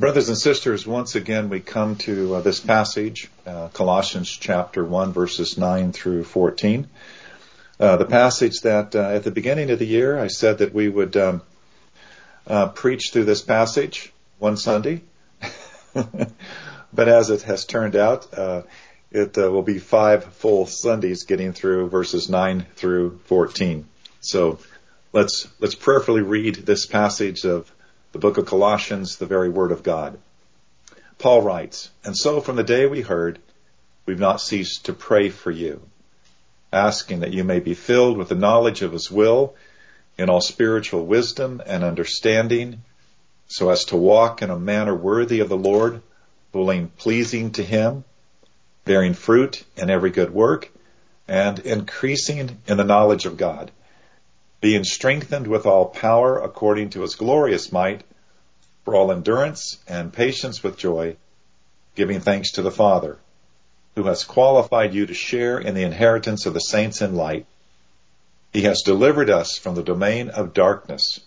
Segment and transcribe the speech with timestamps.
[0.00, 5.12] Brothers and sisters, once again we come to uh, this passage, uh, Colossians chapter 1
[5.12, 6.88] verses 9 through 14.
[7.78, 10.88] Uh, the passage that uh, at the beginning of the year I said that we
[10.88, 11.42] would um,
[12.46, 15.02] uh, preach through this passage one Sunday.
[15.92, 18.62] but as it has turned out, uh,
[19.10, 23.86] it will be five full Sundays getting through verses 9 through 14.
[24.20, 24.60] So
[25.12, 27.70] let's, let's prayerfully read this passage of
[28.12, 30.18] the book of Colossians, the very word of God.
[31.18, 33.38] Paul writes, And so from the day we heard,
[34.06, 35.82] we've not ceased to pray for you,
[36.72, 39.54] asking that you may be filled with the knowledge of his will
[40.18, 42.82] in all spiritual wisdom and understanding,
[43.48, 46.02] so as to walk in a manner worthy of the Lord,
[46.96, 48.04] pleasing to him,
[48.84, 50.70] bearing fruit in every good work,
[51.28, 53.70] and increasing in the knowledge of God
[54.60, 58.04] being strengthened with all power according to his glorious might,
[58.84, 61.16] for all endurance and patience with joy,
[61.94, 63.18] giving thanks to the Father,
[63.94, 67.46] who has qualified you to share in the inheritance of the saints in light.
[68.52, 71.20] He has delivered us from the domain of darkness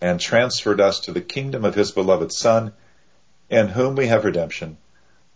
[0.00, 2.72] and transferred us to the kingdom of his beloved Son,
[3.50, 4.78] in whom we have redemption,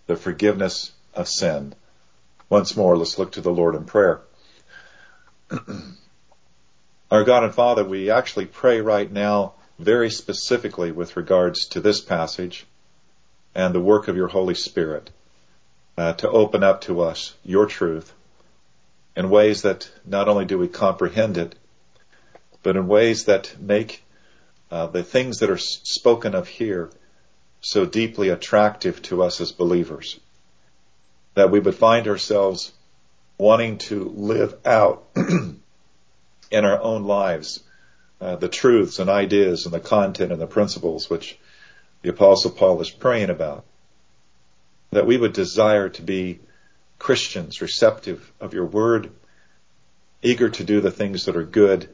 [0.06, 1.75] the forgiveness of sin.
[2.48, 4.20] Once more, let's look to the Lord in prayer.
[7.08, 12.00] Our God and Father, we actually pray right now very specifically with regards to this
[12.00, 12.66] passage
[13.54, 15.10] and the work of your Holy Spirit
[15.96, 18.12] uh, to open up to us your truth
[19.16, 21.54] in ways that not only do we comprehend it,
[22.64, 24.02] but in ways that make
[24.72, 26.91] uh, the things that are spoken of here
[27.60, 30.18] so deeply attractive to us as believers
[31.34, 32.72] that we would find ourselves
[33.38, 35.04] wanting to live out
[36.50, 37.62] in our own lives
[38.20, 41.38] uh, the truths and ideas and the content and the principles which
[42.03, 43.64] the apostle Paul is praying about.
[44.91, 46.41] That we would desire to be
[46.98, 49.11] Christians, receptive of your word,
[50.22, 51.88] eager to do the things that are good,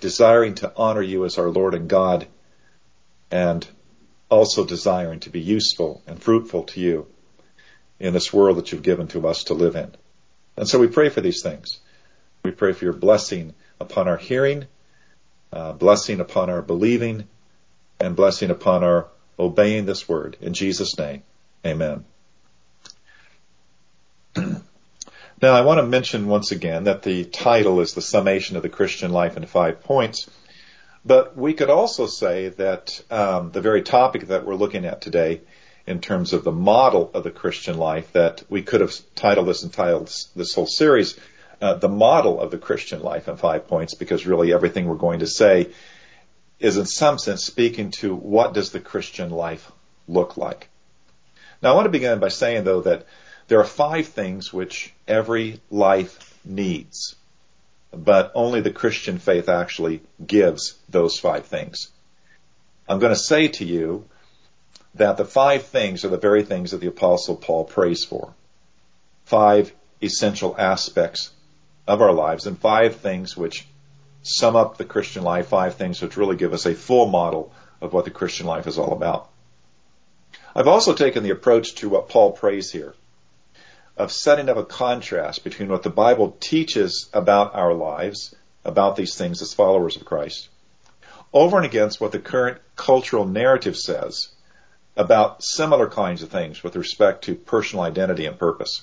[0.00, 2.26] desiring to honor you as our Lord and God,
[3.30, 3.66] and
[4.28, 7.06] also desiring to be useful and fruitful to you
[7.98, 9.94] in this world that you've given to us to live in.
[10.56, 11.78] And so we pray for these things.
[12.46, 14.66] We pray for your blessing upon our hearing,
[15.52, 17.26] uh, blessing upon our believing,
[17.98, 20.36] and blessing upon our obeying this word.
[20.40, 21.24] In Jesus' name,
[21.66, 22.04] amen.
[24.36, 24.62] now,
[25.42, 29.10] I want to mention once again that the title is the summation of the Christian
[29.10, 30.30] life in five points.
[31.04, 35.40] But we could also say that um, the very topic that we're looking at today,
[35.84, 39.64] in terms of the model of the Christian life, that we could have titled this
[39.64, 41.18] and titled this whole series
[41.60, 45.20] uh, the model of the Christian life in five points because really everything we're going
[45.20, 45.70] to say
[46.58, 49.70] is in some sense speaking to what does the Christian life
[50.08, 50.68] look like.
[51.62, 53.06] Now I want to begin by saying though that
[53.48, 57.16] there are five things which every life needs,
[57.92, 61.90] but only the Christian faith actually gives those five things.
[62.88, 64.04] I'm going to say to you
[64.94, 68.34] that the five things are the very things that the apostle Paul prays for.
[69.24, 71.30] Five essential aspects
[71.86, 73.66] of our lives and five things which
[74.22, 77.92] sum up the Christian life, five things which really give us a full model of
[77.92, 79.28] what the Christian life is all about.
[80.54, 82.94] I've also taken the approach to what Paul prays here
[83.96, 89.14] of setting up a contrast between what the Bible teaches about our lives, about these
[89.14, 90.48] things as followers of Christ,
[91.32, 94.28] over and against what the current cultural narrative says
[94.96, 98.82] about similar kinds of things with respect to personal identity and purpose.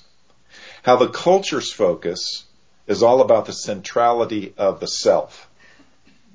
[0.82, 2.44] How the culture's focus
[2.86, 5.48] is all about the centrality of the self.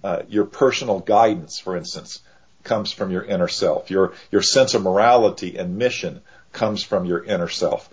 [0.03, 2.21] Uh, your personal guidance, for instance,
[2.63, 3.89] comes from your inner self.
[3.91, 6.21] Your your sense of morality and mission
[6.51, 7.89] comes from your inner self.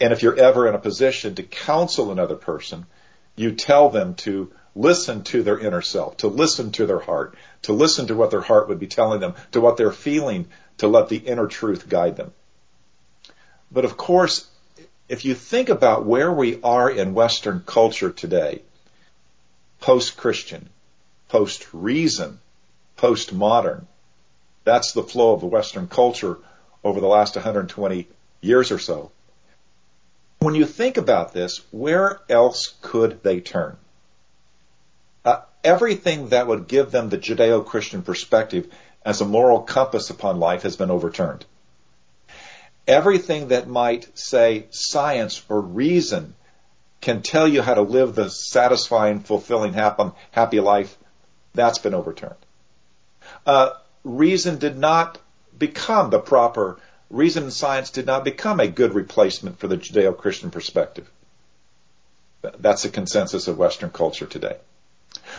[0.00, 2.86] And if you're ever in a position to counsel another person,
[3.34, 7.72] you tell them to listen to their inner self, to listen to their heart, to
[7.72, 10.46] listen to what their heart would be telling them, to what they're feeling,
[10.78, 12.32] to let the inner truth guide them.
[13.72, 14.48] But of course,
[15.08, 18.62] if you think about where we are in Western culture today,
[19.80, 20.68] post-Christian,
[21.28, 22.40] post-reason,
[22.96, 23.86] post-modern,
[24.64, 26.38] that's the flow of the Western culture
[26.82, 28.08] over the last 120
[28.40, 29.12] years or so.
[30.40, 33.76] When you think about this, where else could they turn?
[35.24, 38.72] Uh, everything that would give them the Judeo-Christian perspective
[39.04, 41.44] as a moral compass upon life has been overturned
[42.86, 46.34] everything that might say science or reason
[47.00, 50.96] can tell you how to live the satisfying, fulfilling, happy life,
[51.54, 52.34] that's been overturned.
[53.44, 53.70] Uh,
[54.04, 55.18] reason did not
[55.58, 56.78] become the proper
[57.10, 61.08] reason and science did not become a good replacement for the Judeo-Christian perspective.
[62.58, 64.56] That's the consensus of Western culture today.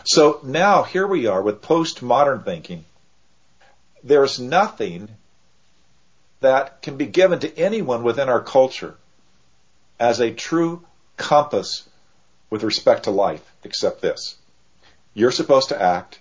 [0.03, 2.85] So now here we are with postmodern thinking.
[4.03, 5.09] There's nothing
[6.39, 8.95] that can be given to anyone within our culture
[9.99, 10.85] as a true
[11.17, 11.87] compass
[12.49, 14.35] with respect to life except this.
[15.13, 16.19] You're supposed to act,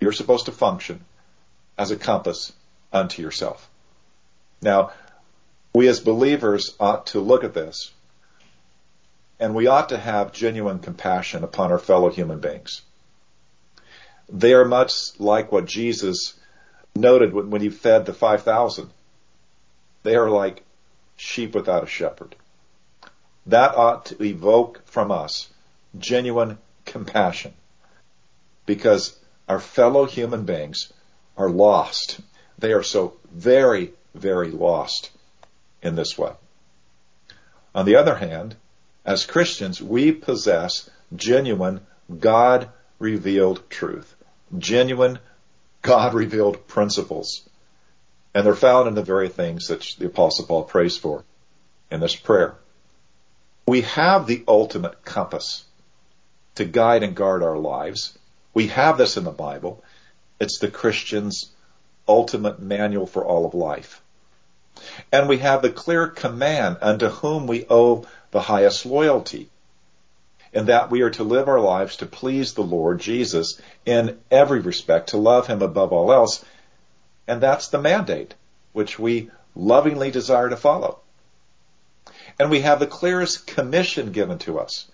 [0.00, 1.04] you're supposed to function
[1.76, 2.52] as a compass
[2.92, 3.68] unto yourself.
[4.62, 4.92] Now,
[5.74, 7.92] we as believers ought to look at this
[9.38, 12.80] and we ought to have genuine compassion upon our fellow human beings.
[14.28, 16.34] They are much like what Jesus
[16.94, 18.90] noted when he fed the 5,000.
[20.06, 20.62] They are like
[21.16, 22.36] sheep without a shepherd.
[23.44, 25.48] That ought to evoke from us
[25.98, 27.52] genuine compassion
[28.66, 29.18] because
[29.48, 30.92] our fellow human beings
[31.36, 32.20] are lost.
[32.56, 35.10] They are so very, very lost
[35.82, 36.34] in this way.
[37.74, 38.54] On the other hand,
[39.04, 41.84] as Christians, we possess genuine
[42.20, 42.68] God
[43.00, 44.14] revealed truth,
[44.56, 45.18] genuine
[45.82, 47.42] God revealed principles.
[48.36, 51.24] And they're found in the very things that the apostle Paul prays for
[51.90, 52.54] in this prayer.
[53.66, 55.64] We have the ultimate compass
[56.56, 58.18] to guide and guard our lives.
[58.52, 59.82] We have this in the Bible.
[60.38, 61.50] It's the Christian's
[62.06, 64.02] ultimate manual for all of life.
[65.10, 69.48] And we have the clear command unto whom we owe the highest loyalty.
[70.52, 74.60] In that we are to live our lives to please the Lord Jesus in every
[74.60, 76.44] respect, to love Him above all else.
[77.28, 78.34] And that's the mandate
[78.72, 81.00] which we lovingly desire to follow.
[82.38, 84.86] And we have the clearest commission given to us,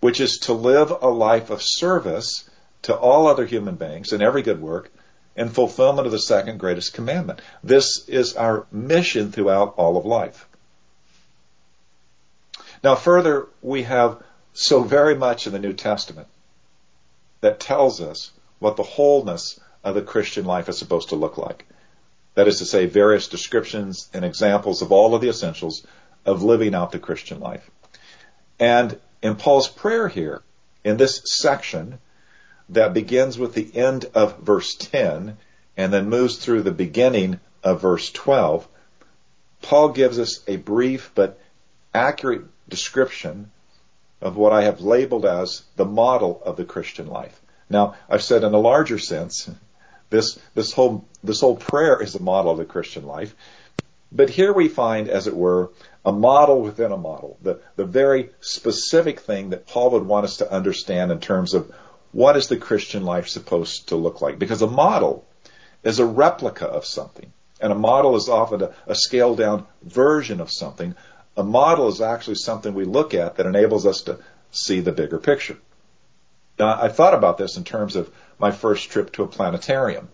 [0.00, 2.48] which is to live a life of service
[2.82, 4.90] to all other human beings in every good work
[5.36, 7.40] in fulfillment of the second greatest commandment.
[7.62, 10.46] This is our mission throughout all of life.
[12.82, 14.22] Now further, we have
[14.52, 16.26] so very much in the New Testament
[17.40, 21.66] that tells us what the wholeness of the Christian life is supposed to look like.
[22.40, 25.86] That is to say, various descriptions and examples of all of the essentials
[26.24, 27.70] of living out the Christian life.
[28.58, 30.40] And in Paul's prayer here,
[30.82, 31.98] in this section
[32.70, 35.36] that begins with the end of verse 10
[35.76, 38.66] and then moves through the beginning of verse 12,
[39.60, 41.38] Paul gives us a brief but
[41.92, 43.50] accurate description
[44.22, 47.38] of what I have labeled as the model of the Christian life.
[47.68, 49.50] Now, I've said in a larger sense,
[50.10, 53.34] this, this whole, this whole prayer is a model of the Christian life.
[54.12, 55.70] But here we find, as it were,
[56.04, 60.38] a model within a model, the, the very specific thing that Paul would want us
[60.38, 61.72] to understand in terms of
[62.12, 64.38] what is the Christian life supposed to look like?
[64.38, 65.24] Because a model
[65.84, 67.32] is a replica of something.
[67.60, 70.96] And a model is often a, a scaled down version of something.
[71.36, 74.18] A model is actually something we look at that enables us to
[74.50, 75.58] see the bigger picture.
[76.58, 80.08] Now, I thought about this in terms of my first trip to a planetarium.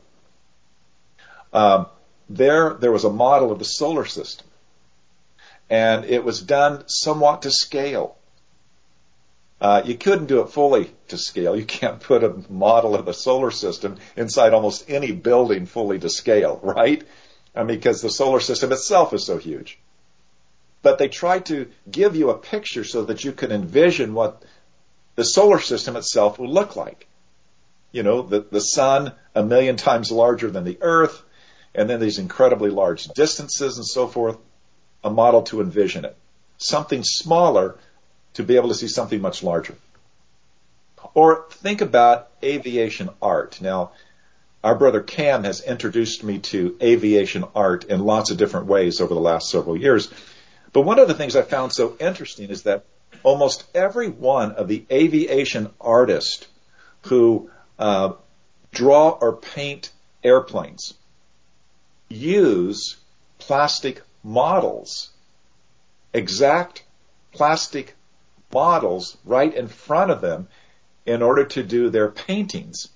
[1.53, 1.87] Um,
[2.29, 4.47] there, there was a model of the solar system
[5.69, 8.17] and it was done somewhat to scale.
[9.61, 11.57] Uh, you couldn't do it fully to scale.
[11.57, 16.11] You can't put a model of the solar system inside almost any building fully to
[16.11, 17.03] scale, right?
[17.55, 19.79] I mean, because the solar system itself is so huge.
[20.83, 24.43] But they tried to give you a picture so that you could envision what
[25.15, 27.06] the solar system itself would look like.
[27.93, 31.23] You know, the, the sun a million times larger than the earth,
[31.75, 34.39] and then these incredibly large distances and so forth
[35.05, 36.17] a model to envision it.
[36.59, 37.77] Something smaller
[38.35, 39.75] to be able to see something much larger.
[41.15, 43.61] Or think about aviation art.
[43.61, 43.93] Now,
[44.65, 49.15] our brother Cam has introduced me to aviation art in lots of different ways over
[49.15, 50.13] the last several years.
[50.73, 52.85] But one of the things I found so interesting is that
[53.23, 56.47] almost every one of the aviation artists
[57.03, 58.13] who uh,
[58.73, 59.91] draw or paint
[60.23, 60.95] airplanes
[62.09, 62.97] use
[63.39, 65.11] plastic models,
[66.13, 66.85] exact
[67.33, 67.95] plastic
[68.53, 70.49] models right in front of them
[71.05, 72.89] in order to do their paintings.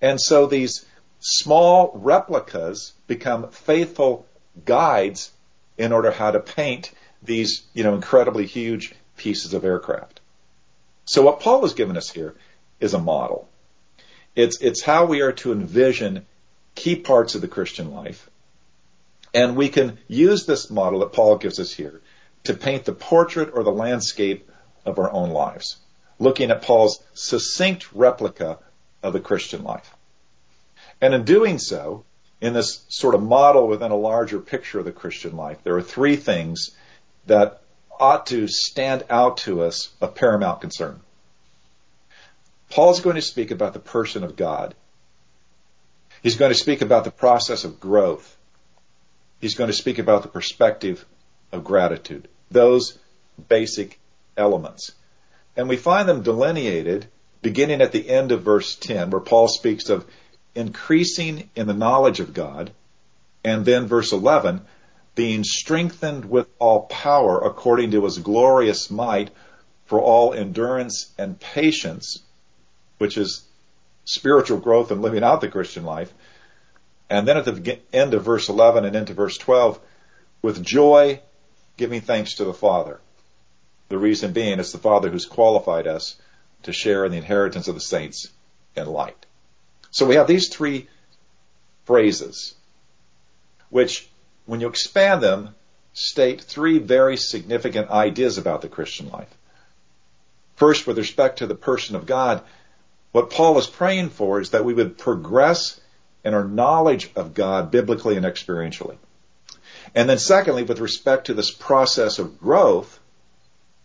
[0.00, 0.84] And so these
[1.20, 4.26] small replicas become faithful
[4.64, 5.32] guides
[5.78, 10.20] in order how to paint these, you know, incredibly huge pieces of aircraft.
[11.06, 12.34] So what Paul has given us here
[12.80, 13.48] is a model.
[14.34, 16.26] It's, it's how we are to envision
[16.74, 18.28] key parts of the Christian life
[19.34, 22.00] and we can use this model that Paul gives us here
[22.44, 24.48] to paint the portrait or the landscape
[24.86, 25.76] of our own lives,
[26.20, 28.58] looking at Paul's succinct replica
[29.02, 29.92] of the Christian life.
[31.00, 32.04] And in doing so,
[32.40, 35.82] in this sort of model within a larger picture of the Christian life, there are
[35.82, 36.70] three things
[37.26, 37.62] that
[37.98, 41.00] ought to stand out to us of paramount concern.
[42.74, 44.74] Paul's going to speak about the person of God.
[46.24, 48.36] He's going to speak about the process of growth.
[49.40, 51.06] He's going to speak about the perspective
[51.52, 52.26] of gratitude.
[52.50, 52.98] Those
[53.48, 54.00] basic
[54.36, 54.90] elements.
[55.56, 57.06] And we find them delineated
[57.42, 60.04] beginning at the end of verse 10, where Paul speaks of
[60.56, 62.72] increasing in the knowledge of God,
[63.44, 64.62] and then verse 11,
[65.14, 69.30] being strengthened with all power according to his glorious might
[69.86, 72.18] for all endurance and patience,
[72.98, 73.44] which is
[74.04, 76.12] spiritual growth and living out the Christian life.
[77.10, 79.78] And then at the end of verse 11 and into verse 12,
[80.42, 81.20] with joy
[81.76, 83.00] giving thanks to the Father.
[83.88, 86.16] The reason being it's the Father who's qualified us
[86.62, 88.28] to share in the inheritance of the saints
[88.76, 89.26] in light.
[89.90, 90.88] So we have these three
[91.84, 92.54] phrases,
[93.70, 94.08] which,
[94.46, 95.54] when you expand them,
[95.92, 99.32] state three very significant ideas about the Christian life.
[100.56, 102.42] First, with respect to the person of God,
[103.14, 105.80] what Paul is praying for is that we would progress
[106.24, 108.96] in our knowledge of God biblically and experientially.
[109.94, 112.98] And then secondly, with respect to this process of growth,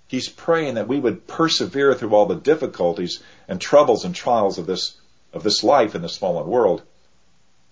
[0.07, 4.65] he's praying that we would persevere through all the difficulties and troubles and trials of
[4.65, 4.97] this
[5.31, 6.81] of this life in this fallen world.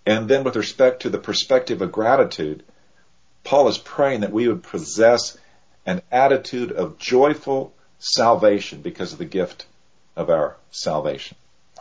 [0.05, 2.61] And then with respect to the perspective of gratitude,
[3.43, 5.35] Paul is praying that we would possess
[5.87, 9.65] an attitude of joyful salvation because of the gift
[10.15, 11.35] of our salvation.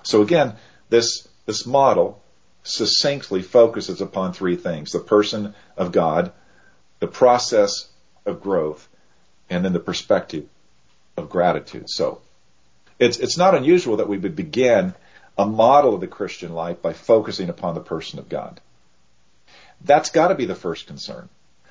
[0.06, 0.54] So again,
[0.88, 2.22] this, this model
[2.62, 4.92] succinctly focuses upon three things.
[4.92, 6.32] The person of God,
[7.00, 7.88] the process
[8.24, 8.88] of growth,
[9.50, 10.46] and then the perspective
[11.16, 11.90] of gratitude.
[11.90, 12.20] So
[13.00, 14.94] it's, it's not unusual that we would begin
[15.36, 18.60] a model of the Christian life by focusing upon the person of God.
[19.84, 21.28] That's got to be the first concern.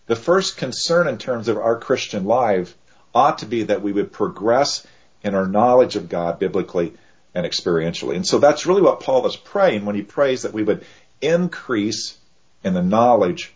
[0.08, 2.76] The first concern in terms of our Christian life
[3.14, 4.86] ought to be that we would progress
[5.24, 6.94] in our knowledge of God biblically
[7.36, 8.16] and experientially.
[8.16, 10.86] And so that's really what Paul is praying when he prays that we would
[11.22, 12.18] increase
[12.64, 13.54] in the knowledge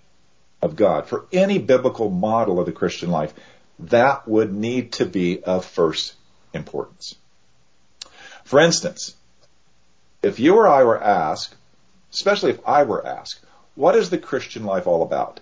[0.62, 1.08] of God.
[1.08, 3.34] For any biblical model of the Christian life,
[3.80, 6.14] that would need to be of first
[6.54, 7.16] importance.
[8.44, 9.16] For instance,
[10.22, 11.56] if you or I were asked,
[12.14, 13.40] especially if I were asked,
[13.76, 15.40] what is the Christian life all about?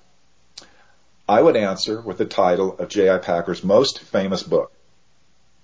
[1.27, 3.17] I would answer with the title of J.I.
[3.17, 4.71] Packer's most famous book,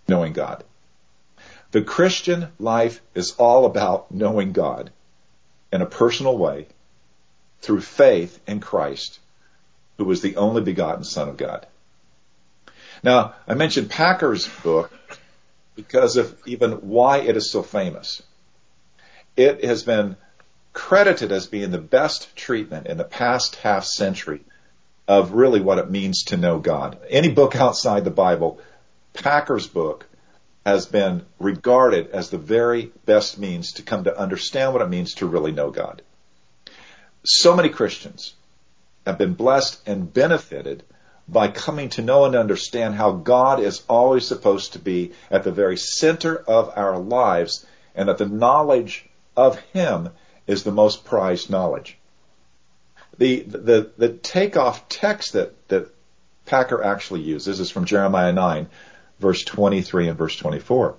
[0.07, 0.63] Knowing God.
[1.73, 4.91] The Christian life is all about knowing God
[5.71, 6.67] in a personal way
[7.61, 9.17] through faith in Christ,
[9.97, 11.65] who was the only begotten Son of God.
[13.01, 14.91] Now, I mentioned Packer's book
[15.75, 18.21] because of even why it is so famous
[19.35, 20.15] it has been
[20.73, 24.41] credited as being the best treatment in the past half century
[25.07, 26.99] of really what it means to know God.
[27.09, 28.59] Any book outside the Bible,
[29.13, 30.05] Packer's book
[30.65, 35.15] has been regarded as the very best means to come to understand what it means
[35.15, 36.01] to really know God.
[37.25, 38.33] So many Christians
[39.05, 40.83] have been blessed and benefited
[41.27, 45.51] by coming to know and understand how God is always supposed to be at the
[45.51, 47.65] very center of our lives
[47.95, 50.09] and that the knowledge of him
[50.47, 51.97] is the most prized knowledge.
[53.17, 55.93] The, the, the takeoff text that, that
[56.45, 58.67] Packer actually uses is from Jeremiah 9,
[59.19, 60.95] verse 23 and verse 24.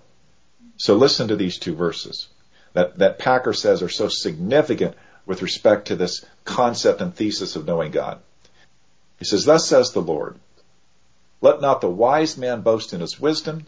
[0.76, 2.28] So listen to these two verses
[2.72, 7.66] that, that Packer says are so significant with respect to this concept and thesis of
[7.66, 8.20] knowing God.
[9.18, 10.38] He says, Thus says the Lord,
[11.40, 13.66] let not the wise man boast in his wisdom,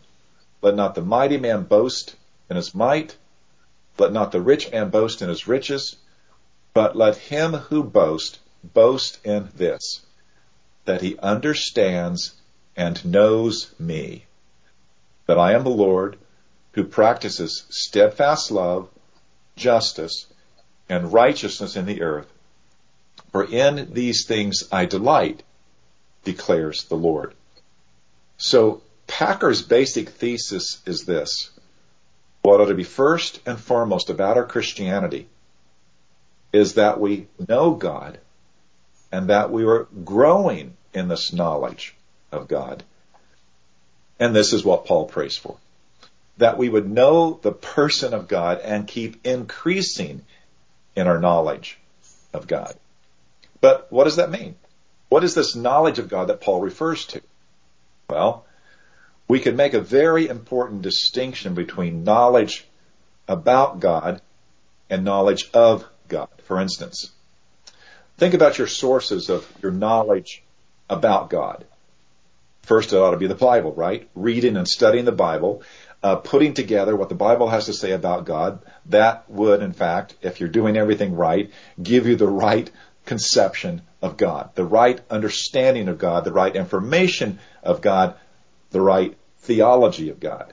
[0.63, 2.17] let not the mighty man boast
[2.51, 3.17] in his might,
[3.99, 5.97] let not the rich man boast in his riches,
[6.75, 10.01] but let him who boasts boast in this,
[10.85, 12.35] that he understands
[12.77, 14.27] and knows me,
[15.27, 16.17] that I am the Lord
[16.73, 18.89] who practices steadfast love,
[19.57, 20.27] justice,
[20.89, 22.31] and righteousness in the earth.
[23.33, 25.43] For in these things I delight,
[26.25, 27.35] declares the Lord.
[28.37, 31.51] So Packer's basic thesis is this.
[32.43, 35.29] What ought to be first and foremost about our Christianity
[36.53, 38.19] is that we know God
[39.11, 41.95] and that we are growing in this knowledge
[42.33, 42.83] of God.
[44.19, 45.57] And this is what Paul prays for.
[46.39, 50.23] That we would know the person of God and keep increasing
[50.95, 51.79] in our knowledge
[52.33, 52.75] of God.
[53.61, 54.57] But what does that mean?
[55.09, 57.23] What is this knowledge of God that Paul refers to?
[58.09, 58.45] Well,
[59.29, 62.67] we can make a very important distinction between knowledge
[63.29, 64.21] about God
[64.89, 66.29] and knowledge of God.
[66.45, 67.11] For instance,
[68.19, 70.43] Think about your sources of your knowledge
[70.89, 71.67] about God.
[72.67, 74.09] First, it ought to be the Bible, right?
[74.17, 75.63] Reading and studying the Bible,
[76.03, 78.61] uh, putting together what the Bible has to say about God.
[78.87, 82.69] That would, in fact, if you're doing everything right, give you the right
[83.05, 88.17] conception of God, the right understanding of God, the right information of God,
[88.73, 90.53] the right theology of God.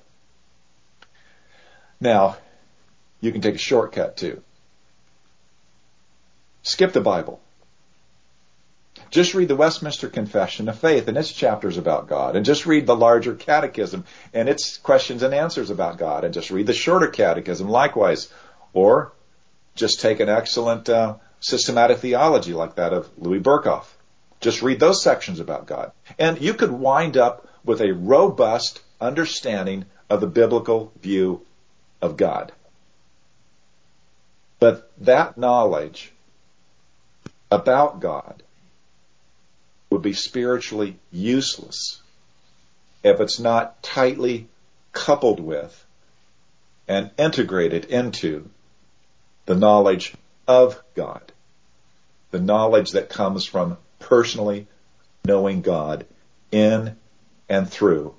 [1.99, 2.37] Now,
[3.21, 4.43] you can take a shortcut too.
[6.61, 7.41] Skip the Bible.
[9.09, 12.85] Just read the Westminster Confession of Faith and its chapters about God, and just read
[12.85, 17.07] the larger catechism and its questions and answers about God, and just read the shorter
[17.07, 18.31] catechism likewise.
[18.73, 19.11] Or
[19.75, 23.85] just take an excellent uh, systematic theology like that of Louis Berkhof.
[24.39, 25.91] Just read those sections about God.
[26.19, 31.45] And you could wind up with a robust understanding of the biblical view
[32.01, 32.51] of God.
[34.59, 36.13] But that knowledge
[37.51, 38.43] about God
[39.93, 42.01] would be spiritually useless
[43.03, 44.47] if it's not tightly
[44.91, 45.85] coupled with
[46.87, 48.49] and integrated into
[49.45, 50.15] the knowledge
[50.47, 51.31] of God,
[52.31, 54.65] the knowledge that comes from personally
[55.25, 56.07] knowing God
[56.51, 56.97] in
[57.47, 58.15] and through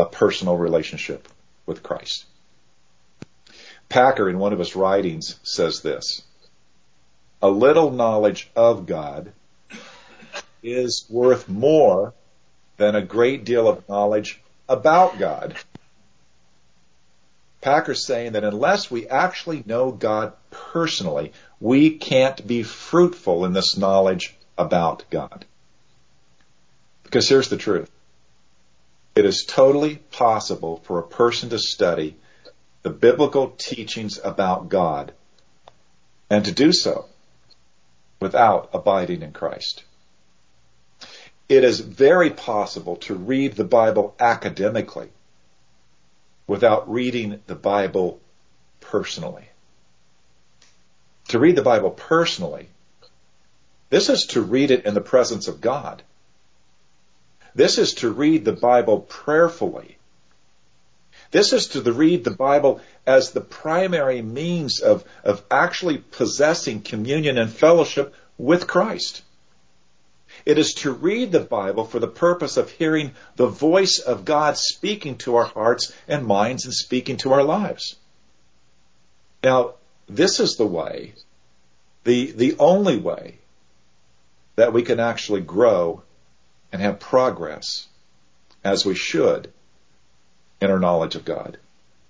[0.00, 1.28] a personal relationship
[1.66, 2.24] with Christ.
[3.90, 6.22] Packer, in one of his writings, says this
[7.42, 9.34] A little knowledge of God
[10.62, 12.14] is worth more
[12.76, 15.56] than a great deal of knowledge about God.
[17.60, 23.76] Packer's saying that unless we actually know God personally, we can't be fruitful in this
[23.76, 25.44] knowledge about God.
[27.02, 27.90] Because here's the truth.
[29.16, 32.16] It is totally possible for a person to study
[32.82, 35.12] the biblical teachings about God
[36.30, 37.06] and to do so
[38.20, 39.82] without abiding in Christ
[41.48, 45.08] it is very possible to read the Bible academically
[46.46, 48.20] without reading the Bible
[48.80, 49.48] personally.
[51.28, 52.68] To read the Bible personally,
[53.90, 56.02] this is to read it in the presence of God.
[57.54, 59.96] This is to read the Bible prayerfully.
[61.30, 67.36] This is to read the Bible as the primary means of, of actually possessing communion
[67.36, 69.22] and fellowship with Christ.
[70.44, 74.56] It is to read the Bible for the purpose of hearing the voice of God
[74.56, 77.96] speaking to our hearts and minds and speaking to our lives.
[79.42, 79.74] Now,
[80.08, 81.14] this is the way,
[82.04, 83.38] the, the only way
[84.56, 86.02] that we can actually grow
[86.72, 87.86] and have progress
[88.64, 89.52] as we should
[90.60, 91.58] in our knowledge of God.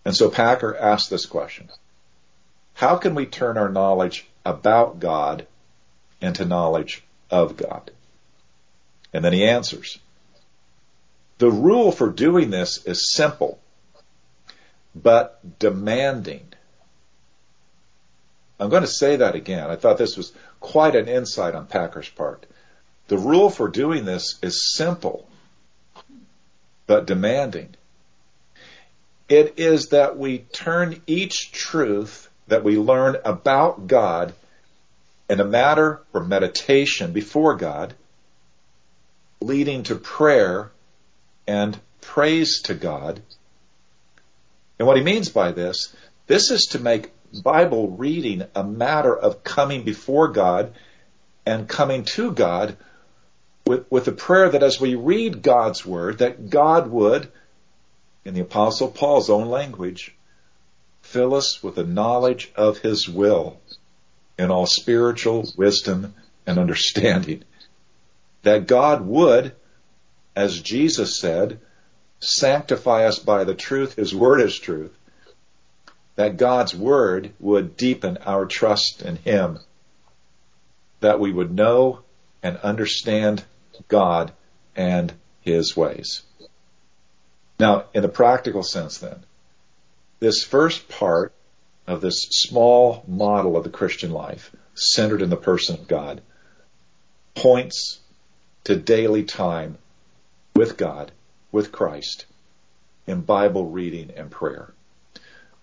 [0.05, 1.69] And so Packer asked this question.
[2.75, 5.47] How can we turn our knowledge about God
[6.21, 7.91] into knowledge of God?
[9.13, 9.99] And then he answers.
[11.39, 13.61] The rule for doing this is simple,
[14.95, 16.53] but demanding.
[18.59, 19.71] I'm going to say that again.
[19.71, 22.45] I thought this was quite an insight on Packer's part.
[23.07, 25.29] The rule for doing this is simple,
[26.87, 27.75] but demanding.
[29.29, 34.35] It is that we turn each truth that we learn about God
[35.31, 37.95] in a matter for meditation before God
[39.41, 40.71] leading to prayer
[41.47, 43.23] and praise to God.
[44.79, 45.95] And what he means by this,
[46.27, 50.75] this is to make Bible reading a matter of coming before God
[51.45, 52.77] and coming to God
[53.67, 57.31] with, with the prayer that as we read God's word, that God would,
[58.25, 60.15] in the apostle Paul's own language,
[61.03, 63.61] fill us with the knowledge of his will
[64.39, 66.15] in all spiritual wisdom
[66.47, 67.45] and understanding
[68.49, 69.55] that God would,
[70.35, 71.61] as Jesus said,
[72.19, 73.97] sanctify us by the truth.
[73.97, 74.97] His word is truth.
[76.17, 79.59] That God's word would deepen our trust in Him.
[81.01, 82.01] That we would know
[82.43, 83.45] and understand
[83.87, 84.33] God
[84.75, 86.23] and His ways.
[87.61, 89.25] Now, in the practical sense then,
[90.21, 91.35] this first part
[91.87, 96.23] of this small model of the Christian life, centered in the person of God,
[97.35, 98.01] points
[98.69, 99.79] to daily time
[100.55, 101.11] with God,
[101.51, 102.27] with Christ,
[103.07, 104.75] in Bible reading and prayer.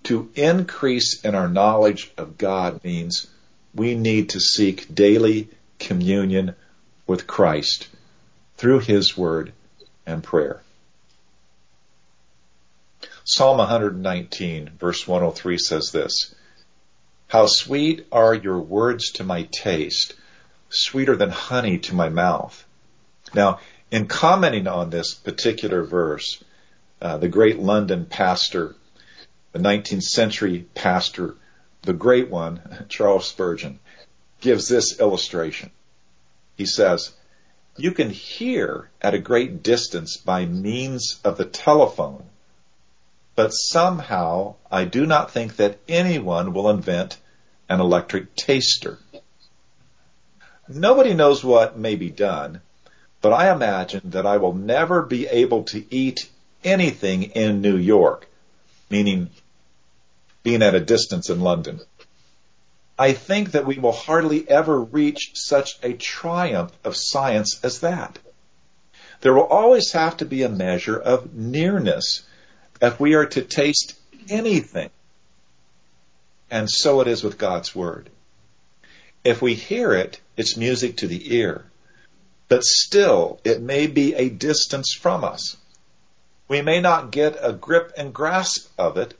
[0.05, 3.27] To increase in our knowledge of God means
[3.75, 6.55] we need to seek daily communion
[7.05, 7.89] with Christ
[8.57, 9.53] through His Word
[10.07, 10.63] and prayer.
[13.23, 16.33] Psalm 119 verse 103 says this,
[17.27, 20.15] How sweet are your words to my taste,
[20.71, 22.65] sweeter than honey to my mouth.
[23.33, 23.59] Now,
[23.91, 26.43] in commenting on this particular verse,
[27.01, 28.75] uh, the great London pastor,
[29.51, 31.35] the 19th century pastor,
[31.83, 33.79] the great one, Charles Spurgeon,
[34.41, 35.71] gives this illustration.
[36.57, 37.11] He says,
[37.77, 42.25] you can hear at a great distance by means of the telephone,
[43.35, 47.17] but somehow I do not think that anyone will invent
[47.67, 48.99] an electric taster.
[50.69, 52.61] Nobody knows what may be done,
[53.25, 56.29] but I imagine that I will never be able to eat
[56.63, 58.27] anything in New York,
[58.91, 59.31] meaning
[60.43, 61.79] being at a distance in London.
[62.99, 68.19] I think that we will hardly ever reach such a triumph of science as that.
[69.21, 72.21] There will always have to be a measure of nearness
[72.79, 73.95] if we are to taste
[74.29, 74.91] anything.
[76.51, 78.11] And so it is with God's Word.
[79.23, 81.65] If we hear it, it's music to the ear.
[82.47, 85.57] But still, it may be a distance from us.
[86.47, 89.15] We may not get a grip and grasp of it,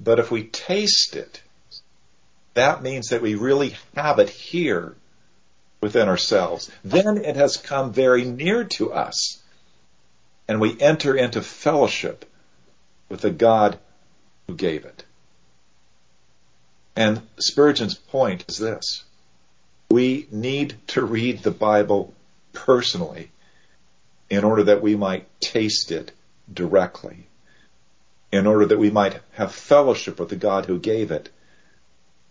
[0.00, 1.42] but if we taste it,
[2.54, 4.96] that means that we really have it here
[5.80, 6.70] within ourselves.
[6.82, 9.40] Then it has come very near to us,
[10.48, 12.24] and we enter into fellowship
[13.08, 13.78] with the God
[14.46, 15.04] who gave it.
[16.96, 19.04] And Spurgeon's point is this.
[19.90, 22.12] We need to read the Bible
[22.52, 23.30] personally
[24.28, 26.12] in order that we might taste it
[26.52, 27.26] directly,
[28.32, 31.28] in order that we might have fellowship with the God who gave it,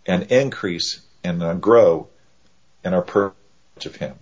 [0.04, 2.08] and increase and uh, grow
[2.84, 4.14] in our purpose of Him.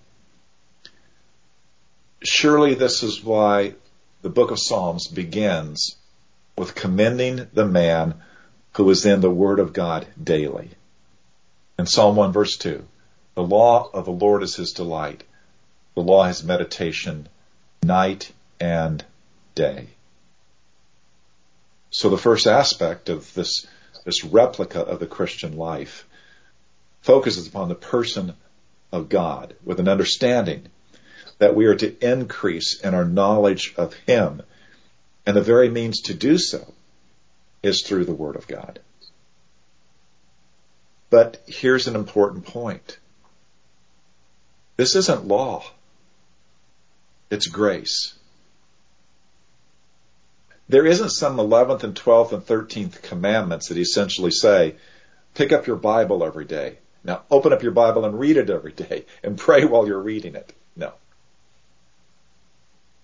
[2.23, 3.75] Surely this is why
[4.23, 5.97] the book of Psalms begins
[6.57, 8.15] with commending the man
[8.77, 10.71] who is in the Word of God daily.
[11.79, 12.85] In Psalm 1 verse 2,
[13.35, 15.25] the law of the Lord is his delight.
[15.95, 17.29] The law is meditation
[17.83, 19.05] night and
[19.55, 19.89] day.
[21.91, 23.67] So the first aspect of this
[24.05, 26.07] this replica of the Christian life,
[27.01, 28.35] focuses upon the person
[28.93, 30.67] of God with an understanding
[31.39, 34.43] that we are to increase in our knowledge of Him.
[35.27, 36.75] And the very means to do so
[37.63, 38.79] is through the Word of God.
[41.11, 42.99] But here's an important point.
[44.77, 45.65] This isn't law.
[47.31, 48.15] It's grace
[50.69, 54.77] there isn't some 11th and 12th and 13th commandments that essentially say,
[55.35, 56.79] pick up your Bible every day.
[57.03, 60.35] Now open up your Bible and read it every day and pray while you're reading
[60.37, 60.55] it.
[60.75, 60.93] No.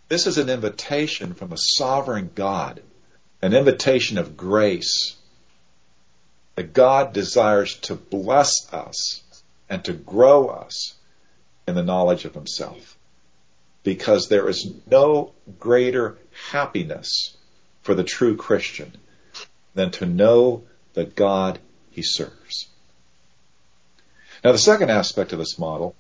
[0.08, 2.82] This is an invitation from a sovereign God,
[3.42, 5.16] an invitation of grace.
[6.56, 9.22] That God desires to bless us
[9.68, 10.94] and to grow us
[11.70, 12.98] in the knowledge of Himself.
[13.82, 16.18] Because there is no greater
[16.50, 17.36] happiness
[17.80, 18.92] for the true Christian
[19.74, 21.58] than to know the God
[21.90, 22.68] he serves.
[24.44, 25.94] Now, the second aspect of this model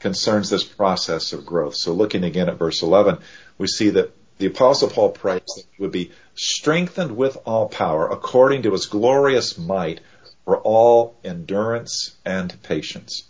[0.00, 1.74] concerns this process of growth.
[1.76, 3.18] So, looking again at verse 11,
[3.58, 8.08] we see that the Apostle Paul prays that he would be strengthened with all power
[8.08, 10.00] according to his glorious might
[10.44, 13.24] for all endurance and patience.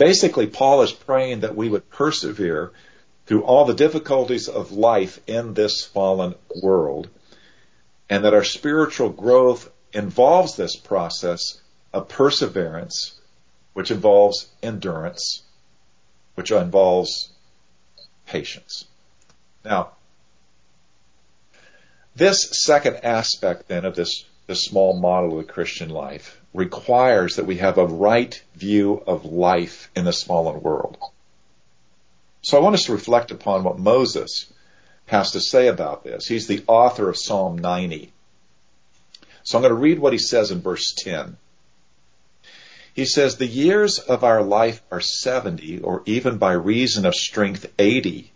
[0.00, 2.72] Basically, Paul is praying that we would persevere
[3.26, 7.10] through all the difficulties of life in this fallen world,
[8.08, 11.60] and that our spiritual growth involves this process
[11.92, 13.20] of perseverance,
[13.74, 15.42] which involves endurance,
[16.34, 17.28] which involves
[18.24, 18.86] patience.
[19.66, 19.90] Now,
[22.16, 27.46] this second aspect then of this, this small model of the Christian life requires that
[27.46, 30.98] we have a right view of life in this fallen world.
[32.42, 34.52] So I want us to reflect upon what Moses
[35.06, 36.26] has to say about this.
[36.26, 38.12] He's the author of Psalm 90.
[39.42, 41.36] So I'm going to read what he says in verse 10.
[42.94, 47.72] He says, The years of our life are 70, or even by reason of strength
[47.78, 48.32] 80.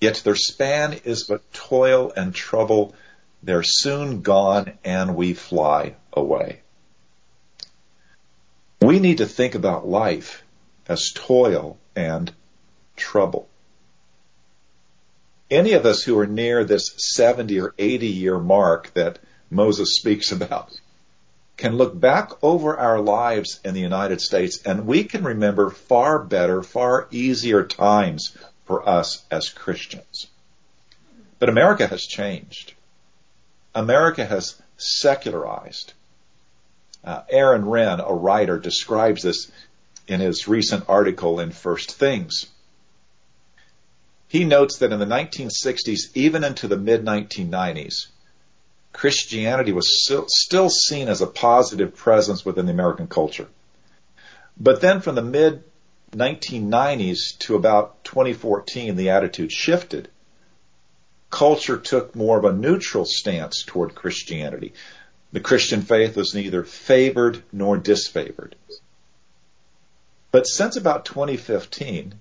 [0.00, 2.94] Yet their span is but toil and trouble.
[3.42, 6.60] They're soon gone and we fly away.
[8.86, 10.44] We need to think about life
[10.86, 12.32] as toil and
[12.94, 13.48] trouble.
[15.50, 19.18] Any of us who are near this 70 or 80 year mark that
[19.50, 20.70] Moses speaks about
[21.56, 26.20] can look back over our lives in the United States and we can remember far
[26.20, 30.28] better, far easier times for us as Christians.
[31.40, 32.74] But America has changed.
[33.74, 35.92] America has secularized.
[37.06, 39.50] Uh, Aaron Renn, a writer, describes this
[40.08, 42.46] in his recent article in First Things.
[44.28, 48.08] He notes that in the 1960s, even into the mid 1990s,
[48.92, 53.46] Christianity was still seen as a positive presence within the American culture.
[54.58, 55.62] But then from the mid
[56.12, 60.08] 1990s to about 2014, the attitude shifted.
[61.30, 64.72] Culture took more of a neutral stance toward Christianity.
[65.36, 68.54] The Christian faith was neither favored nor disfavored.
[70.30, 72.14] But since about 2015,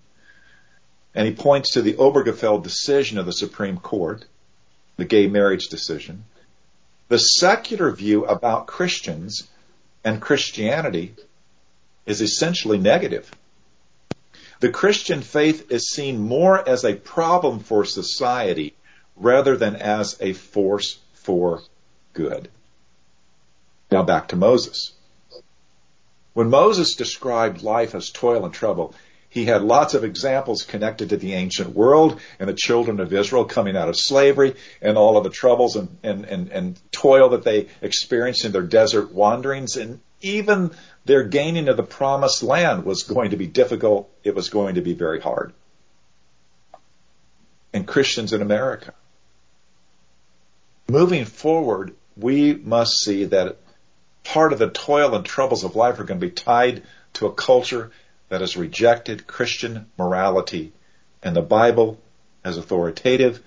[1.13, 4.25] and he points to the Obergefell decision of the Supreme Court,
[4.97, 6.25] the gay marriage decision,
[7.08, 9.47] the secular view about Christians
[10.04, 11.15] and Christianity
[12.06, 13.32] is essentially negative.
[14.60, 18.75] The Christian faith is seen more as a problem for society
[19.15, 21.62] rather than as a force for
[22.12, 22.49] good.
[23.91, 24.93] Now back to Moses.
[26.34, 28.93] When Moses described life as toil and trouble,
[29.30, 33.43] he had lots of examples connected to the ancient world and the children of Israel
[33.43, 37.43] coming out of slavery and all of the troubles and, and, and, and toil that
[37.43, 39.76] they experienced in their desert wanderings.
[39.76, 40.71] And even
[41.04, 44.10] their gaining of the promised land was going to be difficult.
[44.24, 45.54] It was going to be very hard.
[47.74, 48.93] And Christians in America.
[50.88, 53.58] Moving forward, we must see that
[54.25, 56.83] part of the toil and troubles of life are going to be tied
[57.13, 57.91] to a culture
[58.27, 60.73] that has rejected Christian morality
[61.23, 61.99] and the Bible
[62.43, 63.41] as authoritative,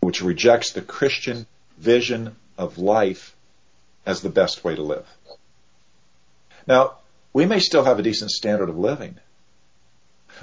[0.00, 1.46] which rejects the Christian
[1.78, 3.36] vision of life
[4.04, 5.06] as the best way to live.
[6.66, 6.96] Now,
[7.32, 9.16] we may still have a decent standard of living,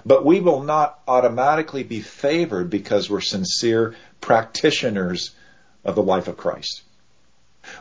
[0.05, 5.31] but we will not automatically be favored because we're sincere practitioners
[5.83, 6.83] of the life of Christ.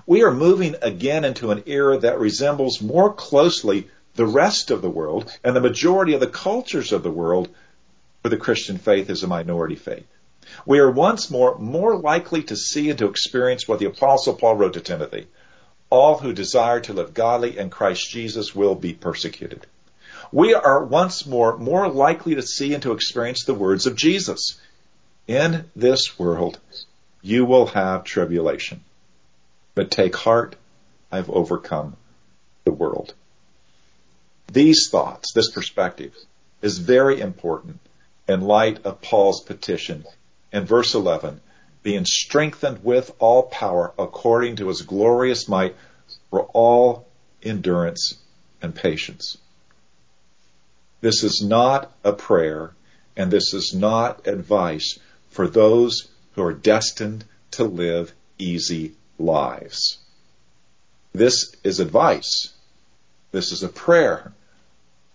[0.07, 4.91] We are moving again into an era that resembles more closely the rest of the
[4.91, 7.49] world and the majority of the cultures of the world
[8.23, 10.07] where the Christian faith is a minority faith.
[10.67, 14.57] We are once more more likely to see and to experience what the apostle Paul
[14.57, 15.27] wrote to Timothy.
[15.91, 19.67] All who desire to live godly in Christ Jesus will be persecuted.
[20.33, 24.61] We are once more more likely to see and to experience the words of Jesus.
[25.27, 26.59] In this world,
[27.23, 28.83] you will have tribulation.
[29.79, 30.57] But take heart,
[31.13, 31.97] I've overcome
[32.65, 33.15] the world.
[34.51, 36.17] These thoughts, this perspective,
[36.61, 37.79] is very important
[38.27, 40.05] in light of Paul's petition
[40.53, 41.41] in verse 11,
[41.85, 45.77] being strengthened with all power according to his glorious might
[46.29, 47.07] for all
[47.45, 48.17] endurance
[48.61, 49.39] and patience.
[51.03, 52.73] This is not a prayer
[53.17, 54.99] and this is not advice
[55.31, 59.99] for those who are destined to live easy lives.
[61.13, 62.53] This is advice.
[63.33, 64.33] This is a prayer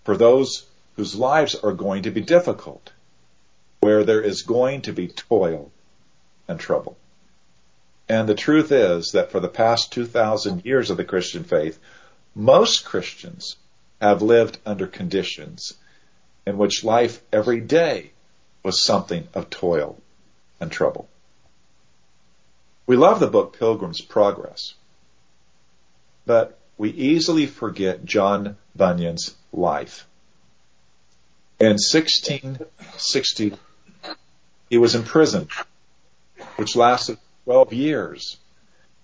[0.03, 2.91] for those whose lives are going to be difficult,
[3.79, 5.71] where there is going to be toil
[6.47, 6.97] and trouble.
[8.09, 11.79] And the truth is that for the past 2,000 years of the Christian faith,
[12.35, 13.55] most Christians
[14.01, 15.73] have lived under conditions
[16.45, 18.11] in which life every day
[18.61, 19.97] was something of toil
[20.59, 21.07] and trouble.
[22.85, 24.73] We love the book Pilgrim's Progress,
[26.25, 30.05] but we easily forget John Bunyan's life.
[31.59, 33.53] In 1660,
[34.69, 35.47] he was in prison,
[36.57, 38.37] which lasted 12 years,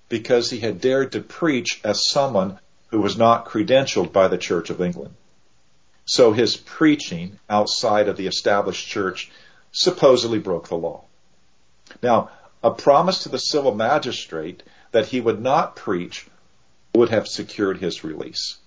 [0.10, 4.70] because he had dared to preach as someone who was not credentialed by the Church
[4.70, 5.14] of England.
[6.06, 9.32] So his preaching outside of the established church
[9.72, 11.04] supposedly broke the law.
[12.02, 12.32] Now,
[12.64, 16.28] a promise to the civil magistrate that he would not preach
[16.94, 18.58] would have secured his release.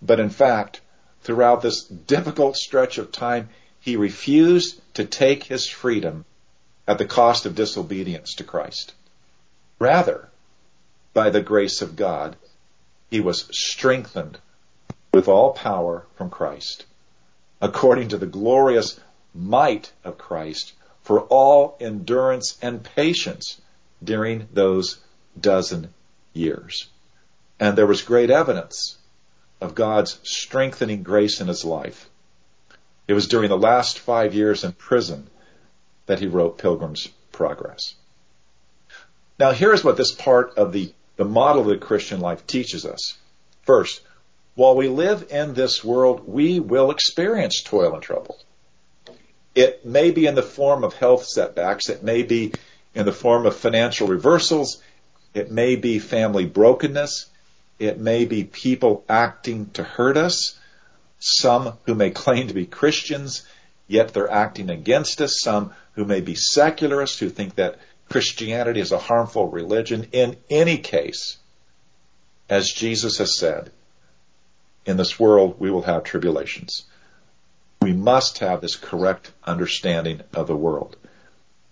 [0.00, 0.80] But in fact,
[1.22, 6.24] throughout this difficult stretch of time, he refused to take his freedom
[6.86, 8.94] at the cost of disobedience to Christ.
[9.78, 10.28] Rather,
[11.12, 12.36] by the grace of God,
[13.10, 14.38] he was strengthened
[15.12, 16.86] with all power from Christ,
[17.60, 18.98] according to the glorious
[19.34, 20.72] might of Christ
[21.08, 23.58] for all endurance and patience
[24.04, 24.98] during those
[25.40, 25.88] dozen
[26.34, 26.90] years.
[27.58, 28.98] And there was great evidence
[29.58, 32.10] of God's strengthening grace in his life.
[33.06, 35.30] It was during the last five years in prison
[36.04, 37.94] that he wrote Pilgrim's Progress.
[39.38, 43.16] Now here's what this part of the, the model of the Christian life teaches us.
[43.62, 44.02] First,
[44.56, 48.36] while we live in this world, we will experience toil and trouble.
[49.58, 51.88] It may be in the form of health setbacks.
[51.88, 52.52] It may be
[52.94, 54.80] in the form of financial reversals.
[55.34, 57.26] It may be family brokenness.
[57.80, 60.56] It may be people acting to hurt us.
[61.18, 63.42] some who may claim to be Christians,
[63.88, 68.92] yet they're acting against us, some who may be secularists who think that Christianity is
[68.92, 70.06] a harmful religion.
[70.12, 71.38] In any case,
[72.48, 73.72] as Jesus has said,
[74.86, 76.84] in this world we will have tribulations.
[77.80, 80.96] We must have this correct understanding of the world.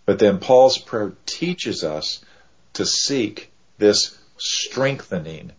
[0.05, 2.25] But then Paul's prayer teaches us
[2.75, 5.53] to seek this strengthening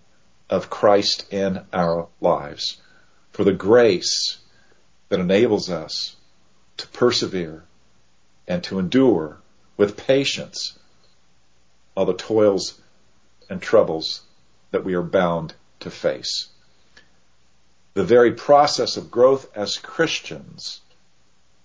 [0.49, 2.77] of Christ in our lives
[3.31, 4.37] for the grace
[5.09, 6.15] that enables us
[6.77, 7.63] to persevere
[8.47, 9.37] and to endure
[9.75, 10.77] with patience
[11.95, 12.79] all the toils
[13.49, 14.21] and troubles
[14.71, 16.49] that we are bound to face.
[17.97, 20.81] The very process of growth as Christians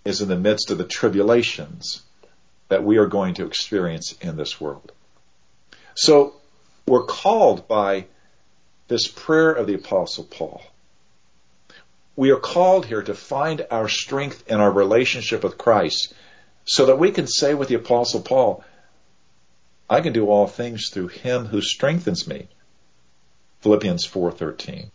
[0.02, 2.00] is in the midst of the tribulations
[2.70, 4.92] that we are going to experience in this world.
[5.94, 6.32] So
[6.86, 8.06] we're called by
[8.88, 10.62] this prayer of the apostle Paul.
[12.16, 16.14] We are called here to find our strength in our relationship with Christ
[16.64, 18.64] so that we can say with the apostle Paul,
[19.90, 22.48] I can do all things through him who strengthens me.
[23.60, 24.92] Philippians 4:13.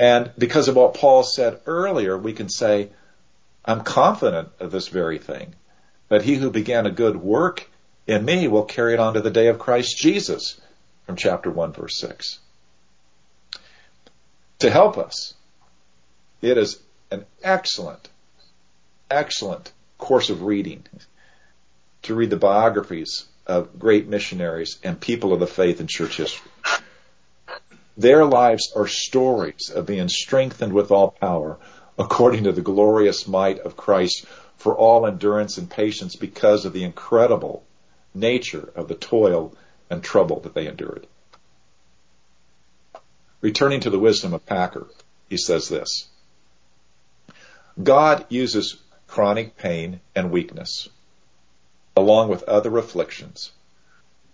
[0.00, 2.88] And because of what Paul said earlier, we can say,
[3.66, 5.54] I'm confident of this very thing,
[6.08, 7.68] that he who began a good work
[8.06, 10.58] in me will carry it on to the day of Christ Jesus,
[11.04, 12.38] from chapter 1, verse 6.
[14.60, 15.34] To help us,
[16.40, 18.08] it is an excellent,
[19.10, 20.82] excellent course of reading
[22.04, 26.50] to read the biographies of great missionaries and people of the faith in church history.
[28.00, 31.58] Their lives are stories of being strengthened with all power
[31.98, 34.24] according to the glorious might of Christ
[34.56, 37.62] for all endurance and patience because of the incredible
[38.14, 39.54] nature of the toil
[39.90, 41.06] and trouble that they endured.
[43.42, 44.86] Returning to the wisdom of Packer,
[45.28, 46.08] he says this.
[47.82, 50.88] God uses chronic pain and weakness,
[51.94, 53.52] along with other afflictions,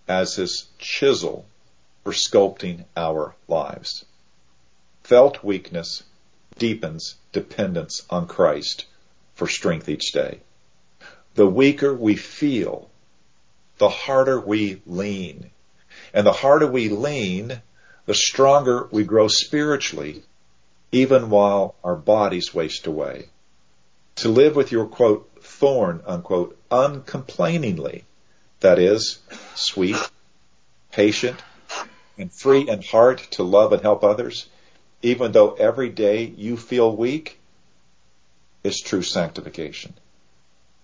[0.07, 1.47] as his chisel
[2.07, 4.05] for sculpting our lives.
[5.03, 6.05] Felt weakness
[6.57, 8.85] deepens dependence on Christ
[9.35, 10.39] for strength each day.
[11.35, 12.89] The weaker we feel,
[13.79, 15.51] the harder we lean.
[16.15, 17.61] And the harder we lean,
[18.05, 20.23] the stronger we grow spiritually,
[20.93, 23.31] even while our bodies waste away.
[24.23, 28.05] To live with your quote, thorn, unquote, uncomplainingly,
[28.61, 29.19] that is,
[29.57, 29.97] sweet,
[30.93, 31.43] patient,
[32.19, 34.49] and free in heart to love and help others,
[35.03, 37.39] even though every day you feel weak,
[38.65, 39.95] is true sanctification.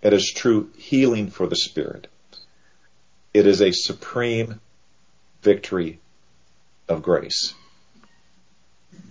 [0.03, 2.09] It is true healing for the spirit.
[3.35, 4.61] It is a supreme
[5.43, 6.01] victory
[6.89, 7.55] of grace.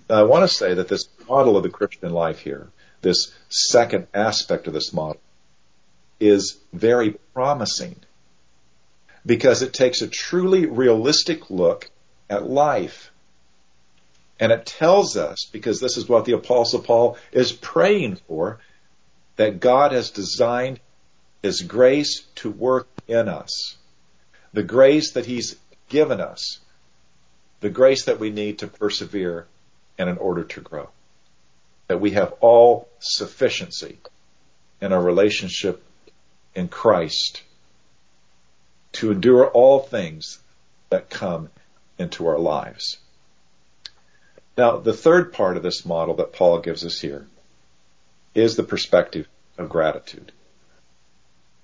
[0.09, 2.69] Now, I want to say that this model of the Christian life here,
[3.01, 5.21] this second aspect of this model,
[6.19, 7.95] is very promising
[9.25, 11.90] because it takes a truly realistic look
[12.31, 13.11] at life.
[14.39, 18.59] And it tells us, because this is what the apostle Paul is praying for,
[19.35, 20.79] that God has designed
[21.43, 23.75] his grace to work in us.
[24.53, 25.57] The grace that he's
[25.89, 26.59] given us
[27.61, 29.47] the grace that we need to persevere
[29.97, 30.89] and in order to grow.
[31.87, 33.97] That we have all sufficiency
[34.81, 35.83] in our relationship
[36.55, 37.43] in Christ
[38.93, 40.39] to endure all things
[40.89, 41.49] that come
[42.01, 42.97] into our lives.
[44.57, 47.25] Now, the third part of this model that Paul gives us here
[48.35, 50.31] is the perspective of gratitude.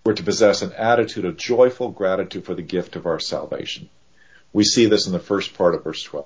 [0.05, 3.89] We're to possess an attitude of joyful gratitude for the gift of our salvation.
[4.53, 6.25] We see this in the first part of verse 12.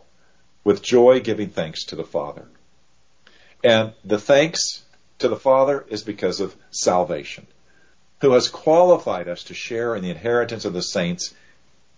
[0.63, 2.45] With joy giving thanks to the Father.
[3.63, 4.83] And the thanks
[5.19, 7.47] to the Father is because of salvation,
[8.21, 11.33] who has qualified us to share in the inheritance of the saints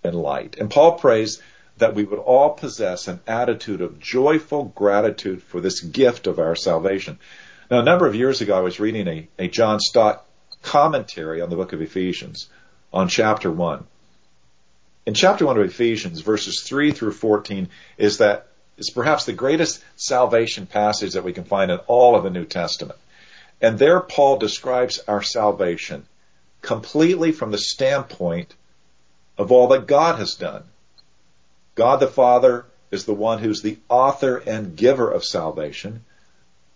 [0.03, 0.57] in light.
[0.57, 1.41] And Paul prays
[1.83, 6.55] that we would all possess an attitude of joyful gratitude for this gift of our
[6.55, 7.19] salvation.
[7.69, 10.25] Now, a number of years ago, I was reading a, a John Stott
[10.61, 12.49] commentary on the book of Ephesians
[12.91, 13.85] on chapter 1
[15.05, 18.47] in chapter 1 of Ephesians, verses 3 through 14, is that
[18.77, 22.45] is perhaps the greatest salvation passage that we can find in all of the New
[22.45, 22.97] Testament.
[23.61, 26.05] And there Paul describes our salvation
[26.61, 28.55] completely from the standpoint
[29.37, 30.63] of all that God has done.
[31.75, 36.03] God the Father is the one who's the author and giver of salvation.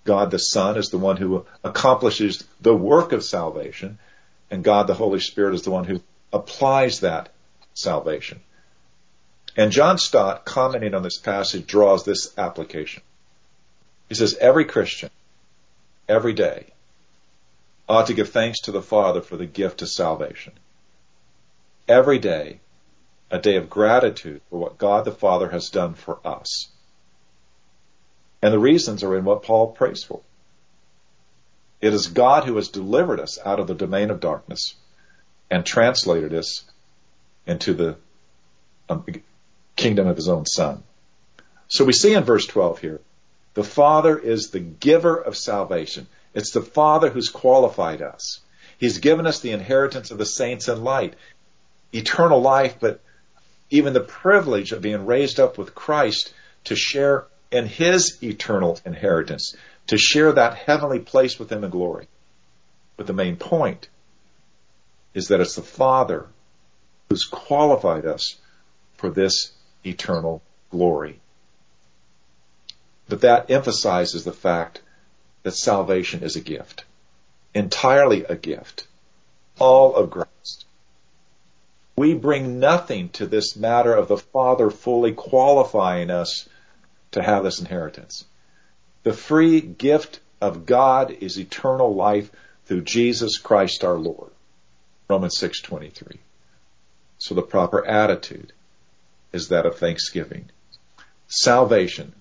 [0.04, 4.00] God the Son is the one who accomplishes the work of salvation.
[4.50, 6.02] And God the Holy Spirit is the one who
[6.34, 7.30] applies that
[7.74, 8.40] salvation.
[9.56, 13.04] And John Stott, commenting on this passage, draws this application.
[14.08, 15.10] He says, every Christian
[16.08, 16.68] every day
[17.90, 20.54] ought to give thanks to the Father for the gift of salvation.
[21.88, 22.60] Every day,
[23.30, 26.70] a day of gratitude for what God the Father has done for us.
[28.42, 30.22] And the reasons are in what Paul prays for.
[31.82, 34.76] It is God who has delivered us out of the domain of darkness
[35.50, 36.64] and translated us
[37.46, 37.98] into the
[38.90, 39.06] um,
[39.76, 40.84] kingdom of his own son.
[41.68, 43.02] So we see in verse 12 here,
[43.54, 46.08] the Father is the giver of salvation.
[46.34, 48.40] It's the Father who's qualified us.
[48.78, 51.16] He's given us the inheritance of the saints in light,
[51.92, 53.02] eternal life, but
[53.70, 56.34] even the privilege of being raised up with Christ
[56.66, 59.56] to share in his eternal inheritance,
[59.88, 62.08] to share that heavenly place with him in glory.
[62.98, 63.90] But the main point
[65.14, 66.28] is that it's the Father
[67.10, 68.36] who's qualified us
[68.98, 69.52] for this
[69.86, 71.20] eternal glory.
[73.08, 74.82] But that emphasizes the fact
[75.44, 76.84] that salvation is a gift,
[77.54, 78.88] entirely a gift,
[79.58, 80.27] all of grace.
[81.98, 86.48] We bring nothing to this matter of the Father fully qualifying us
[87.12, 88.24] to have this inheritance.
[89.02, 92.30] The free gift of God is eternal life
[92.66, 94.30] through Jesus Christ our Lord.
[95.10, 96.20] Romans 6:23.
[97.18, 98.54] So the proper attitude
[99.34, 100.52] is that of thanksgiving.
[101.28, 102.14] Salvation,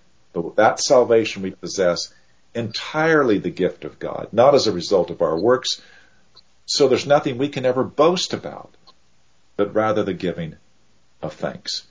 [0.57, 2.15] that salvation we possess
[2.55, 5.83] entirely the gift of God, not as a result of our works.
[6.65, 8.76] So there's nothing we can ever boast about,
[9.57, 10.57] but rather the giving
[11.23, 11.87] of thanks.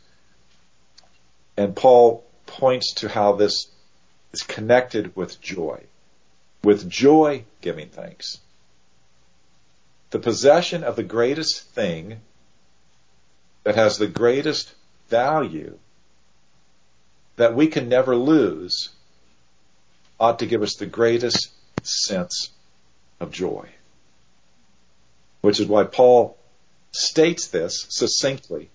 [1.57, 3.67] And Paul points to how this
[4.33, 5.83] is connected with joy.
[6.63, 8.39] With joy, giving thanks.
[10.11, 12.21] The possession of the greatest thing
[13.63, 14.73] that has the greatest
[15.09, 15.77] value
[17.35, 18.89] that we can never lose
[20.19, 21.49] ought to give us the greatest
[21.83, 22.51] sense
[23.19, 23.67] of joy.
[25.41, 26.37] Which is why Paul
[26.95, 28.69] states this succinctly.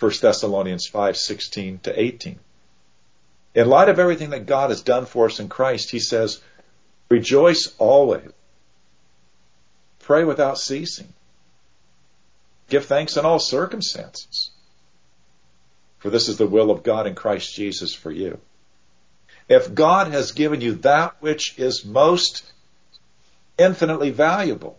[0.00, 2.38] 1 Thessalonians 5, 16 to 18.
[3.54, 6.40] In light of everything that God has done for us in Christ, he says,
[7.10, 8.30] rejoice always.
[9.98, 11.12] Pray without ceasing.
[12.68, 14.50] Give thanks in all circumstances.
[15.98, 18.38] For this is the will of God in Christ Jesus for you.
[19.48, 22.44] If God has given you that which is most
[23.58, 24.78] infinitely valuable,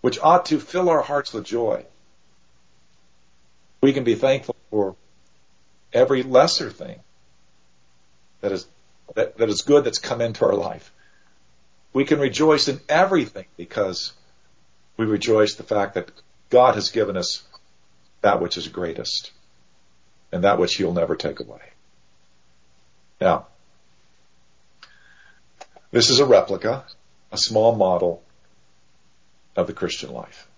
[0.00, 1.84] which ought to fill our hearts with joy,
[3.80, 4.96] we can be thankful for
[5.92, 7.00] every lesser thing
[8.40, 8.66] that is
[9.14, 10.92] that, that is good that's come into our life.
[11.92, 14.12] We can rejoice in everything because
[14.96, 16.10] we rejoice the fact that
[16.48, 17.42] God has given us
[18.20, 19.32] that which is greatest
[20.30, 21.60] and that which he'll never take away.
[23.20, 23.46] Now,
[25.90, 26.84] this is a replica,
[27.32, 28.22] a small model
[29.60, 30.48] of the Christian life.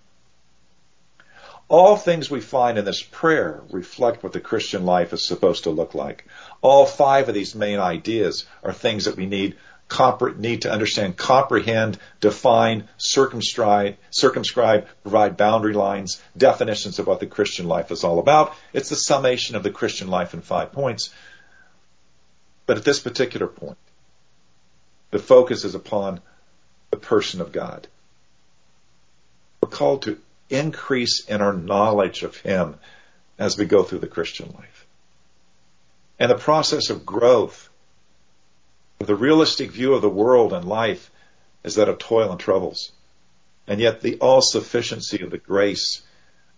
[1.68, 5.70] All things we find in this prayer reflect what the Christian life is supposed to
[5.70, 6.26] look like.
[6.60, 9.56] All five of these main ideas are things that we need
[10.38, 17.68] need to understand, comprehend, define, circumscribe, circumscribe, provide boundary lines, definitions of what the Christian
[17.68, 18.54] life is all about.
[18.72, 21.10] It's the summation of the Christian life in five points.
[22.64, 23.76] But at this particular point,
[25.10, 26.20] the focus is upon
[26.90, 27.86] the person of God.
[29.72, 30.18] Called to
[30.48, 32.76] increase in our knowledge of Him
[33.38, 34.86] as we go through the Christian life.
[36.18, 37.70] And the process of growth
[39.06, 41.10] the realistic view of the world and life
[41.64, 42.92] is that of toil and troubles.
[43.66, 46.02] And yet the all sufficiency of the grace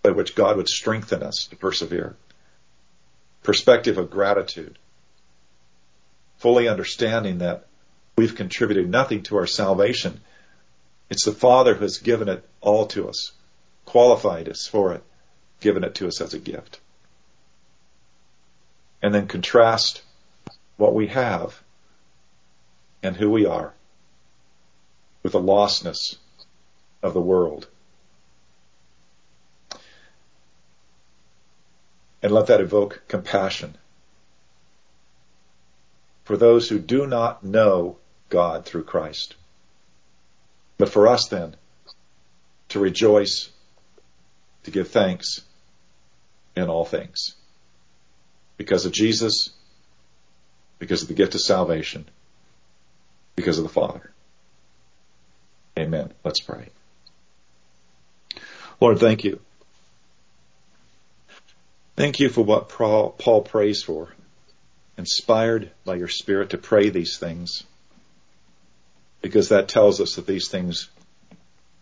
[0.03, 2.17] by which God would strengthen us to persevere.
[3.43, 4.79] Perspective of gratitude.
[6.39, 7.67] Fully understanding that
[8.17, 10.21] we've contributed nothing to our salvation.
[11.11, 13.33] It's the Father who has given it all to us,
[13.85, 15.03] qualified us for it,
[15.61, 16.81] given it to us as a gift.
[19.03, 20.03] And then contrast
[20.77, 21.63] what we have
[23.03, 23.75] and who we are
[25.23, 26.17] with the lostness
[27.03, 27.69] of the world.
[32.23, 33.77] And let that evoke compassion
[36.25, 37.99] for those who do not know
[38.31, 39.35] God through Christ.
[40.79, 41.57] But for us then,
[42.71, 43.51] to rejoice,
[44.65, 45.43] to give thanks
[46.57, 47.35] in all things.
[48.57, 49.51] Because of Jesus,
[50.79, 52.09] because of the gift of salvation,
[53.37, 54.11] because of the Father.
[55.79, 56.13] Amen.
[56.25, 56.69] Let's pray.
[58.81, 59.41] Lord, thank you.
[61.97, 64.09] Thank you for what Paul prays for,
[64.99, 67.65] inspired by your Spirit to pray these things.
[69.25, 70.91] Because that tells us that these things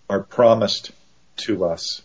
[0.09, 0.93] are promised
[1.34, 2.01] to us.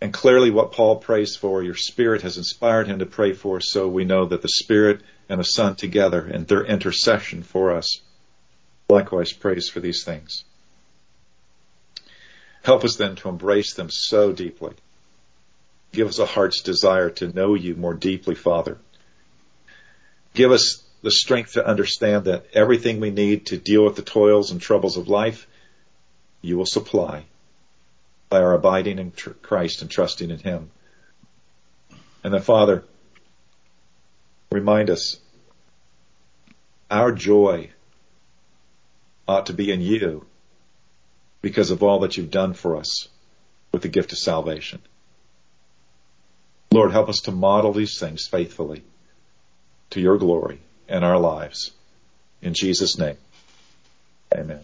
[0.00, 3.86] And clearly what Paul prays for, your spirit has inspired him to pray for, so
[3.86, 8.00] we know that the spirit and the son together and their intercession for us
[8.88, 10.42] likewise prays for these things.
[12.64, 14.72] Help us then to embrace them so deeply.
[15.92, 18.78] Give us a heart's desire to know you more deeply, Father.
[20.34, 24.50] Give us the strength to understand that everything we need to deal with the toils
[24.52, 25.46] and troubles of life,
[26.40, 27.24] you will supply
[28.28, 30.70] by our abiding in Christ and trusting in Him.
[32.24, 32.84] And then, Father,
[34.50, 35.18] remind us
[36.90, 37.70] our joy
[39.26, 40.24] ought to be in you
[41.40, 43.08] because of all that you've done for us
[43.72, 44.80] with the gift of salvation.
[46.70, 48.84] Lord, help us to model these things faithfully
[49.90, 50.60] to your glory
[50.92, 51.70] and our lives.
[52.42, 53.16] In Jesus' name,
[54.32, 54.60] amen.